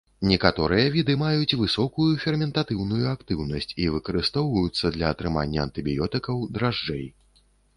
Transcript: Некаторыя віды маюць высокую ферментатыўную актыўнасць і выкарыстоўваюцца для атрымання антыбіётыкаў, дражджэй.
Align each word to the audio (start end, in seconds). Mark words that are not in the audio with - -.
Некаторыя 0.27 0.85
віды 0.95 1.15
маюць 1.23 1.57
высокую 1.63 2.07
ферментатыўную 2.23 3.03
актыўнасць 3.11 3.75
і 3.83 3.87
выкарыстоўваюцца 3.97 4.93
для 4.97 5.13
атрымання 5.17 5.59
антыбіётыкаў, 5.67 6.35
дражджэй. 6.57 7.05